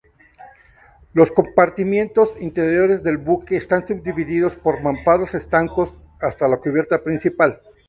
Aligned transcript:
Los 1.13 1.29
compartimentos 1.31 2.33
interiores 2.41 3.03
del 3.03 3.17
buque 3.19 3.55
están 3.57 3.87
subdivididos 3.87 4.55
por 4.55 4.81
mamparos 4.81 5.35
estancos, 5.35 5.93
hasta 6.19 6.47
la 6.47 6.57
cubierta 6.57 7.03
principal. 7.03 7.61